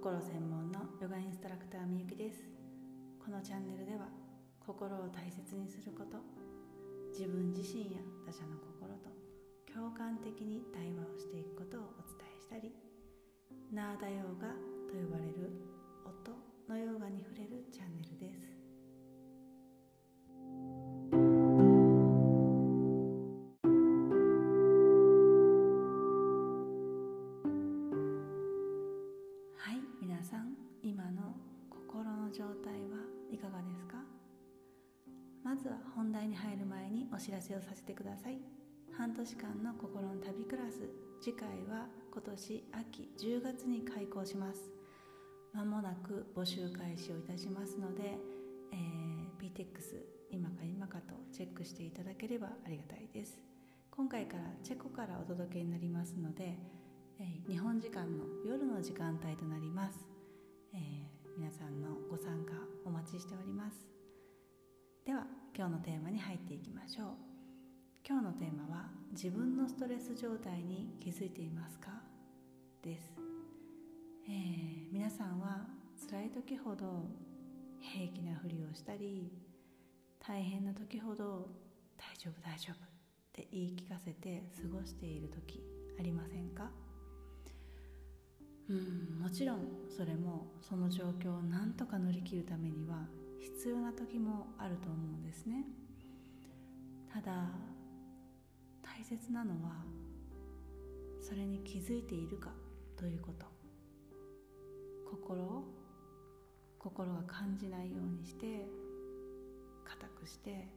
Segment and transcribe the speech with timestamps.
[0.00, 2.48] 心専門のヨガインストラクターみゆきです。
[3.20, 4.08] このチャンネルでは
[4.58, 6.16] 心を大切にすること
[7.12, 9.12] 自分自身や他者の心と
[9.68, 12.72] 共感的に対話をしていくことをお伝えしたり
[13.76, 14.48] ナーダヨーガ
[14.88, 15.52] と呼ばれる
[16.08, 16.49] 音
[37.30, 38.40] 知らせをさせてください。
[38.98, 40.90] 半年間の心の旅クラス。
[41.20, 44.68] 次回は今年秋10月に開講します。
[45.52, 48.18] まもなく募集開始をいたしますので、
[48.72, 53.38] えー、PTEX 今か今かとチェックしていただければありがたいです。
[53.92, 56.58] 今回からチェコからお届けになりますので、
[57.20, 60.00] えー、日本時間の夜の時間帯となります、
[60.74, 63.99] えー、皆さんのご参加お待ちしております。
[65.04, 65.24] では
[65.56, 67.06] 今日のテーマに入っていきましょう。
[68.06, 71.90] 今日のテーマは自分のストレス状態に気づいていますか？
[72.82, 73.10] です、
[74.28, 75.66] えー、皆さんは
[76.08, 77.06] 辛い時ほど
[77.80, 79.32] 平気なふりをしたり
[80.18, 81.48] 大変な時ほど
[81.96, 82.88] 大丈夫大丈夫っ
[83.32, 85.62] て言い聞かせて過ごしている時
[85.98, 86.70] ありませんか？
[88.68, 93.06] うんもちろんそれもその状況を何とか乗り切るためには
[93.40, 95.64] 必要な時もあると思うんですね。
[97.12, 97.48] ただ
[98.82, 99.84] 大切なのは
[101.20, 102.50] それに気づいているか
[102.96, 103.50] ということ。
[105.10, 105.64] 心を
[106.78, 108.64] 心が感じないようにして
[109.84, 110.68] 固くして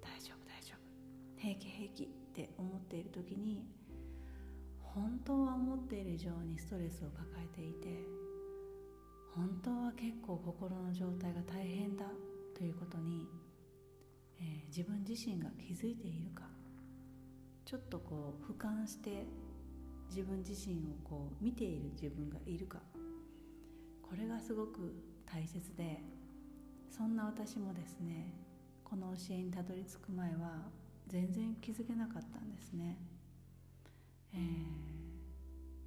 [0.00, 3.66] 大丈夫大丈夫平気平気って思っている時に
[4.80, 8.21] 本当は思っている以上にストレスを抱えていて
[9.34, 12.04] 本当は結構心の状態が大変だ
[12.56, 13.26] ということに、
[14.38, 16.44] えー、自分自身が気づいているか。
[17.64, 19.24] ちょっとこう俯瞰して
[20.10, 22.80] 自分自身をこう見ている自分がいるか。
[24.02, 24.92] これがすごく
[25.24, 25.98] 大切で
[26.90, 28.34] そんな私もですね
[28.84, 30.68] この教えにたどり着く前は
[31.06, 32.98] 全然気づけなかったんですね、
[34.34, 34.40] えー、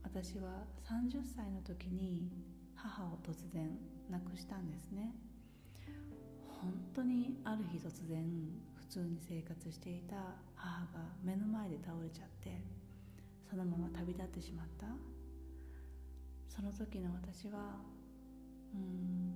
[0.03, 2.31] 私は30歳の時に
[2.85, 3.69] 母を突然
[4.09, 5.16] 亡くしたんですね。
[6.62, 8.23] 本当にある日突然
[8.75, 10.16] 普通に生活していた
[10.56, 12.62] 母が目の前で倒れちゃって
[13.50, 14.88] そのまま旅立ってしまった。
[16.47, 17.81] その時の私は
[18.73, 19.34] うん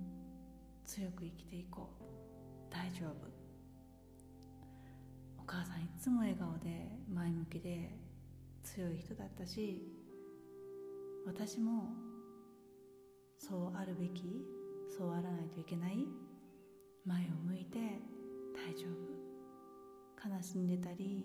[0.84, 2.72] 強く生きていこう。
[2.72, 3.40] 大丈夫。
[5.38, 7.90] お母さんいつも笑顔で前向きで
[8.62, 9.82] 強い人だったし
[11.26, 12.09] 私も
[13.40, 14.44] そうあるべき
[14.86, 16.06] そうあらないといけない。
[17.06, 17.78] 前を向いて
[18.54, 20.28] 大丈夫。
[20.28, 21.24] 悲しんでたり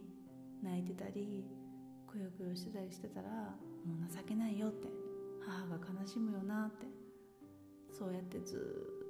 [0.64, 1.44] 泣いてたり
[2.08, 3.30] くよくよしてたりしてたら
[3.86, 4.88] もう情けないよって。
[5.46, 6.88] 母が悲しむよなって。
[7.92, 8.56] そうやってず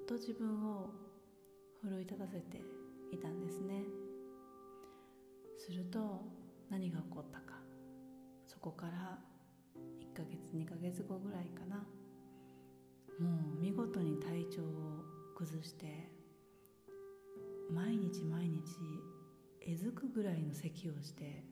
[0.03, 0.89] っと自分を
[1.81, 2.59] 奮い立たせて
[3.11, 3.83] いたんですね。
[5.57, 6.21] すると
[6.71, 7.53] 何が起こったか。
[8.47, 9.19] そこから
[10.01, 11.85] 1ヶ月2ヶ月後ぐらいかな。
[13.19, 15.03] もう見事に体調を
[15.35, 16.09] 崩して
[17.71, 18.61] 毎日毎日
[19.61, 21.43] えずくぐらいの咳をして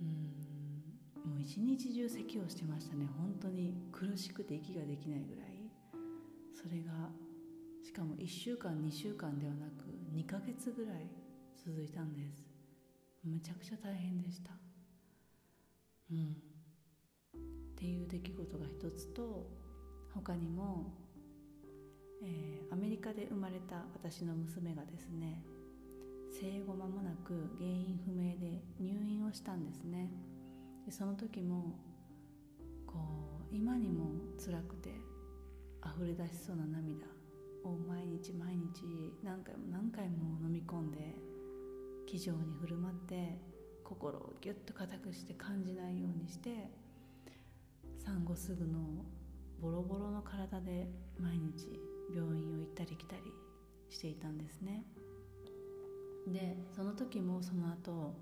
[0.00, 0.48] うん
[1.24, 3.06] もう一日中咳をしてましたね。
[3.18, 5.48] 本当に苦しくて息ができないぐらい。
[6.54, 7.10] それが
[7.84, 9.84] しかも1週間2週間ではなく
[10.14, 11.06] 2ヶ月ぐらい
[11.54, 12.46] 続いたんです。
[13.24, 14.52] むちゃくちゃ大変でした。
[16.10, 16.36] うん。
[17.32, 17.40] っ
[17.76, 19.50] ていう出来事が一つと
[20.18, 20.92] 他にも、
[22.22, 25.42] えー、アメリカで生まれた私の娘がですね
[26.30, 30.10] 生後間もなく原因不明で入院をしたんですね。
[30.84, 31.78] でその時も
[32.86, 32.98] こ
[33.50, 34.90] う今にも辛くて
[35.84, 37.06] 溢れ出しそうな涙
[37.64, 41.14] を毎日毎日何回も何回も飲み込んで
[42.06, 43.38] 気丈に振る舞って
[43.84, 46.70] 心をギュッと固くして感じないようにして
[47.98, 49.04] 産後すぐの
[49.60, 50.86] ボロボロの体で
[51.18, 51.80] 毎日
[52.14, 53.22] 病院を行ったり来たり
[53.88, 54.84] していたんですね。
[56.26, 58.14] でその時もその後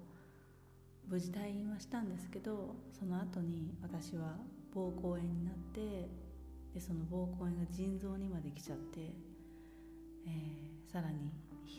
[1.09, 4.37] 無事退院はしたんですけどその後に私は
[4.75, 6.09] 膀胱炎になって
[6.75, 11.31] でその膀胱炎が腎臓にまで来ちゃって、えー、さらに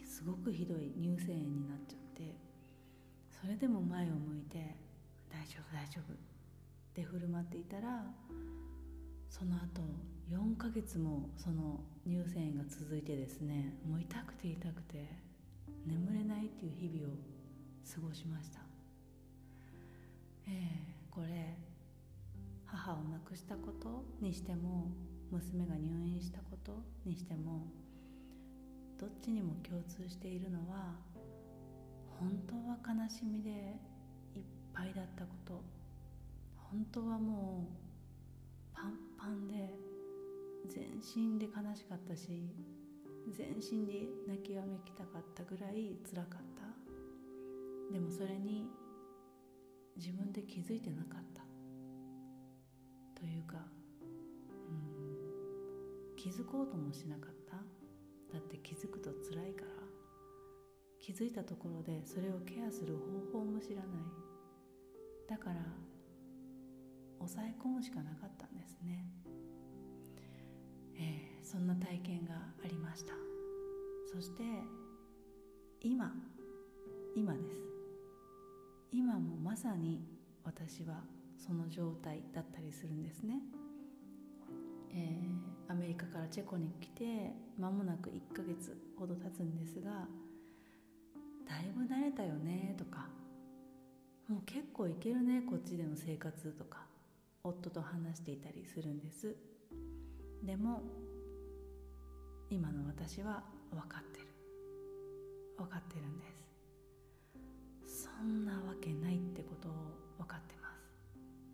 [0.06, 2.36] すごくひどい乳腺炎になっちゃって
[3.42, 4.76] それでも前を向いて
[5.30, 6.18] 「大丈夫大丈夫」っ
[6.94, 8.06] て振る舞っていたら
[9.30, 9.82] その後
[10.30, 15.08] 4ヶ月もその乳腺炎が続いてですねもう痛くて痛くて
[15.86, 17.16] 眠れないっていう日々を
[17.96, 18.60] 過ごしました。
[20.48, 21.56] ええー、これ
[22.66, 24.92] 母を亡くしたことにしても
[25.32, 27.68] 娘が入院したことにしても
[29.00, 30.96] どっちにも共通しているのは
[32.20, 33.50] 本当は悲しみで
[34.36, 35.78] いっぱいだったこと。
[36.72, 37.87] 本当はもう
[38.78, 39.74] パンパンで
[40.68, 42.54] 全身で悲しかったし
[43.36, 47.92] 全身で泣きわめきたかったぐらい辛かった。
[47.92, 48.70] でもそれに
[49.96, 51.42] 自分で気づいてなかった。
[53.20, 53.58] というか
[54.70, 57.58] うん気づこうともしなかった。
[58.32, 59.72] だって気づくと辛いから。
[61.00, 62.98] 気づいたところでそれをケアする
[63.32, 63.88] 方法も知らない。
[65.28, 65.56] だから
[67.28, 69.06] 抑え込むしかなかったんですね、
[70.96, 73.14] えー、そんな体験がありました。
[74.14, 74.44] そして
[75.82, 76.14] 今
[77.16, 77.60] 今です。
[78.94, 80.02] 今もまさに
[80.46, 81.02] 私は
[81.38, 83.42] その状態だったりするんですね、
[84.92, 90.08] えー、アメリカからチェコに来て間もなく1ヶ月ほど経つんですが
[91.48, 93.10] だいぶ慣れたよねとか
[94.30, 96.88] もう結構いけるねこっちでの生活とか。
[97.44, 99.36] 夫と話していたりするんです。
[100.44, 100.82] でも
[102.50, 104.28] 今の私は分かってる。
[105.58, 106.26] 分かってるんで
[107.86, 108.06] す。
[108.06, 109.72] そんなわけないってことを
[110.18, 110.70] 分かってま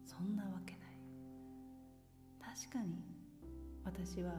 [0.05, 0.15] す。
[0.15, 0.81] そんなわけない。
[2.39, 3.03] 確かに
[3.83, 4.33] 私は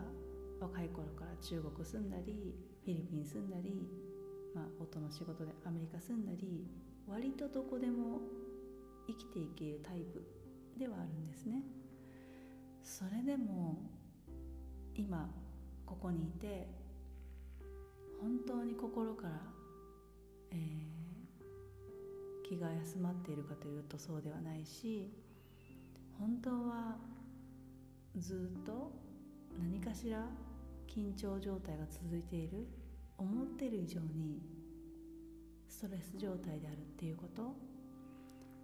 [0.60, 2.54] 若い頃から中国住んだり
[2.84, 3.88] フィリピン住んだり
[4.54, 6.64] まあ、夫の仕事でアメリカ住んだり
[7.08, 8.20] 割とどこでも
[9.08, 10.22] 生きていけるタイプ。
[10.78, 11.62] ではあるんですね。
[12.82, 13.76] それでも
[14.94, 15.28] 今
[15.86, 16.68] ここにいて
[18.20, 19.30] 本当に心から、
[20.50, 25.10] えー、気が休まっているかというとそうではないし
[26.18, 26.96] 本当は
[28.16, 28.92] ずっと
[29.58, 30.26] 何かしら
[30.86, 32.66] 緊張状態が続いている
[33.18, 34.40] 思っている以上に
[35.68, 37.54] ストレス状態であるっていうこと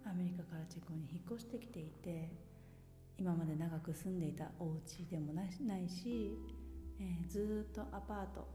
[0.05, 2.29] アメリカからチェコに引っ越してきていて
[3.17, 6.37] 今まで長く住んでいたお家でもないし、
[6.99, 8.47] えー、ずっとアパート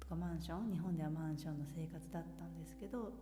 [0.00, 3.12] とかマンション日本ではマンションの生活だったんですけど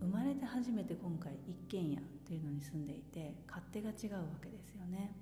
[0.00, 5.14] 生まれて初めて今回一軒家というのに住んでいて勝手が違うわけですよね。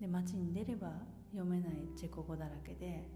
[0.00, 0.92] で街に出れば
[1.32, 3.08] 読めないチェコ語だらけで、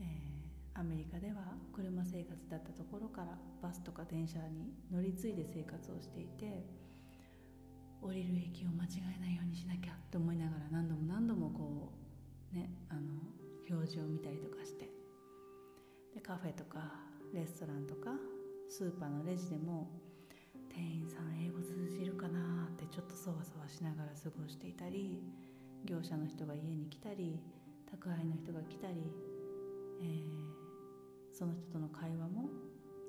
[0.00, 0.33] えー
[0.74, 6.66] アメリカでは車生活だったところからバスとか電車に乗り継いで生活をしていて
[8.02, 11.92] 降りる駅を間違えないようにしなきゃと思いながら何度も何度もこ
[12.52, 13.00] うねあの
[13.70, 14.90] 表示を見たりとかして
[16.12, 16.80] でカフェとか
[17.32, 18.10] レストランとか
[18.68, 19.88] スーパーのレジでも
[20.68, 25.22] 店員さん英語通じるかなってちょっとそわそわしながら過ごしていたり
[25.84, 27.38] 業者の人が家に来たり
[27.88, 28.94] 宅配の人が来たり、
[30.02, 30.63] えー
[31.34, 32.48] その人との会話も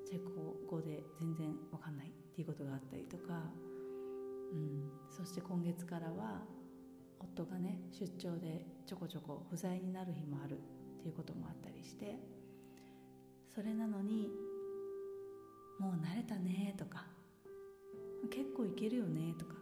[0.04, 3.52] チェコ語で全然わかんないっていうことがあったりとか、
[4.52, 6.42] うん、そして今月からは
[7.20, 12.18] 夫がね出張でちょこちょこ不在になる日もあるっていうこともあったりして
[13.54, 14.28] それなのに
[15.78, 17.06] 「もう慣れたね」とか
[18.28, 19.54] 「結構いけるよね」とか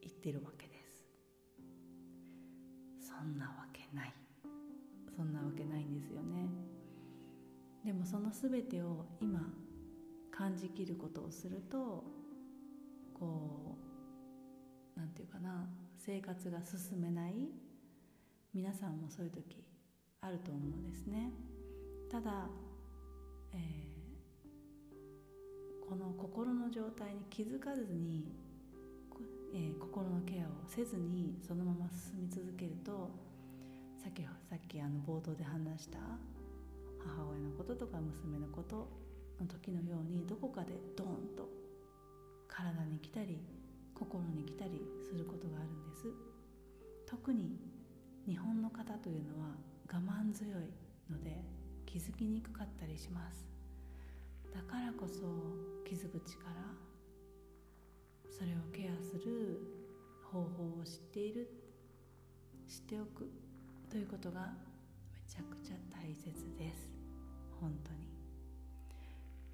[0.00, 1.06] 言ってるわけです。
[2.98, 4.14] そんなわけない。
[5.14, 6.48] そんなわけないんですよね。
[7.84, 9.40] でもその全てを今
[10.30, 12.04] 感じきることをすると
[13.14, 13.76] こ
[14.96, 17.34] うなんていうかな生活が進めない
[18.52, 19.64] 皆さんもそういう時
[20.20, 21.30] あると思うんですね。
[22.10, 22.48] ただ、
[23.52, 28.24] えー、この心の状態に気づかずに、
[29.54, 33.10] えー、心のケアをせずにそのまま進み続けると
[34.02, 35.98] さっきさっきあの冒頭で話した
[37.04, 38.88] 母親のこととか娘のこと
[39.40, 41.48] の時のようにどこかでドーンと
[42.48, 43.40] 体に来たり
[43.94, 46.06] 心に来たりすることがあるんです。
[47.06, 47.58] 特に
[48.26, 49.56] 日本の方というのは
[49.92, 50.70] 我慢強い
[51.10, 51.42] ので
[51.86, 53.48] 気づきにくかったりします。
[54.54, 55.20] だからこそ
[55.84, 56.50] 気づく力
[58.28, 59.60] それをケアする
[60.32, 61.50] 方法を知っている
[62.66, 63.28] 知っておく
[63.90, 64.52] ということが
[65.30, 66.26] ちゃくちゃ大切
[66.58, 66.90] です。
[67.60, 68.08] 本当に。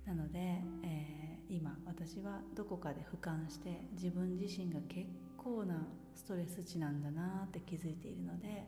[0.06, 0.38] なので、
[0.82, 5.06] えー、今私はどこかで俯瞰して自分自身が結
[5.36, 8.66] 構なストレス値なんだなって気づいているので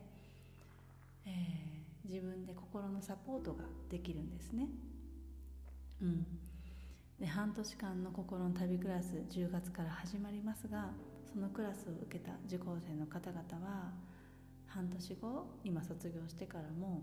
[1.28, 4.68] えー、自分で心のサポートができるんですね。
[6.00, 6.26] うん、
[7.20, 10.90] で半年間の心の旅クラス10月から始まりますが
[11.30, 13.92] そのクラスを受けた受講生の方々は
[14.68, 17.02] 半年後今卒業してからも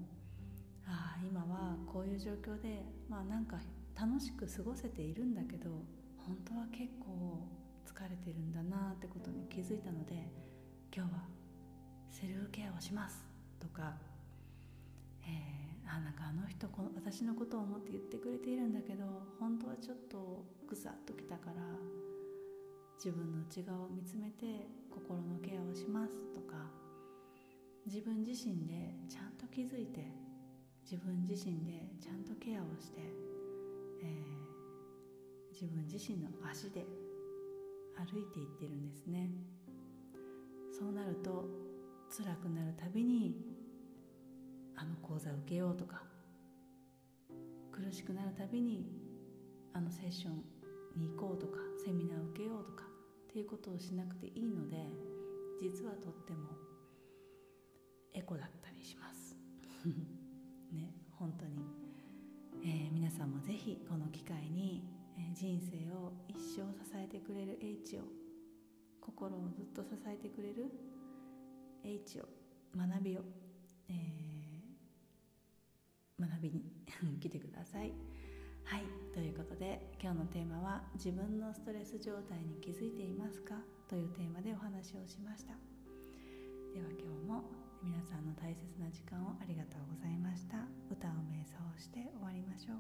[0.88, 3.58] ああ今はこういう状況でまあなんか
[4.00, 5.70] 楽しく過ごせているんだけど
[6.18, 7.48] 本当は結構
[7.86, 10.14] 疲れてるんだなってことに気づいたので
[10.96, 11.24] 今日は
[12.10, 13.26] セルフケアをします
[13.60, 13.94] とか、
[15.24, 19.06] えー、あなんかあの人この私のことを思って言ってくれているんだけど
[19.40, 21.62] 本当はちょっとぐさっときたから
[22.98, 26.85] 自分の内側を見つめて心のケアをしますとか
[27.86, 30.04] 自分自身でちゃんと気づいて
[30.84, 33.02] 自分自身でちゃんとケアをして、
[34.02, 36.86] えー、自分自身の足で
[37.96, 39.30] 歩いていってるんですね。
[40.78, 41.46] そうなると
[42.10, 43.36] 辛くなるたびに
[44.76, 46.04] あの講座受けようとか
[47.72, 48.86] 苦しくなるたびに
[49.74, 50.44] あのセッション
[50.98, 52.84] に行こうとかセミナー受けようとか
[53.30, 54.78] っていうことをしなくていいので
[55.62, 56.50] 実はとっても
[58.16, 59.36] エコだったりします。
[60.72, 61.52] ね本当に、
[62.64, 64.84] えー、皆さんもぜひこの機会に、
[65.18, 68.04] えー、人生を一生支えてくれる H を
[69.02, 70.72] 心をずっと支えてくれる
[71.84, 72.26] H を
[72.76, 73.22] 学びを、
[73.90, 76.64] えー、学びに
[77.20, 77.92] 来てください。
[78.64, 85.54] はいということで今日のテーマは「自分のストレス状態に気づいていますか?」というテーマでお話をしました。
[86.74, 90.58] では今日も皆さんの大切な時間をありがとうございました。
[90.90, 92.78] 歌を瞑想して終わりましょう。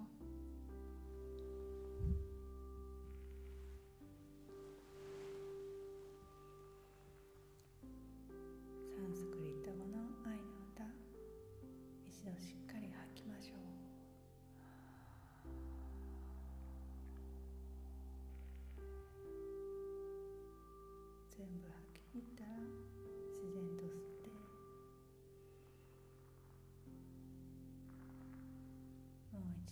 [8.98, 9.45] サンスクリ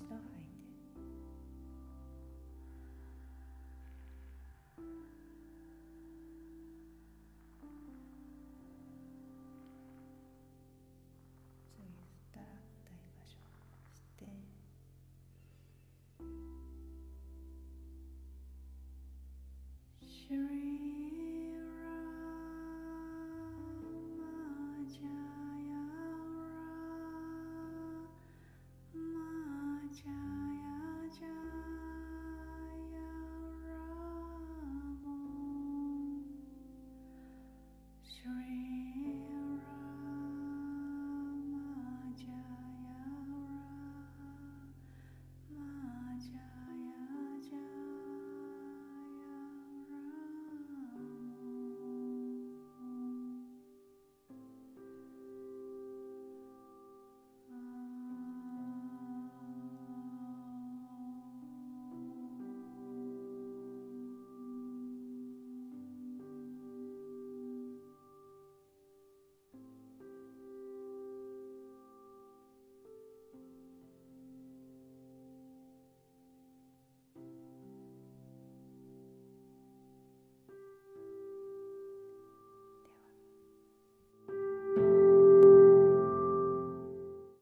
[0.03, 0.32] 一度吐